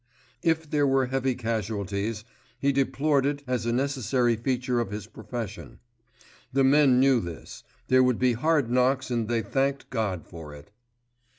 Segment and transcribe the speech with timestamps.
[0.41, 2.23] If there were heavy casualties,
[2.57, 5.77] he deplored it as a necessary feature of his profession.
[6.51, 10.71] The men knew this—there would be hard knocks and they thanked God for it.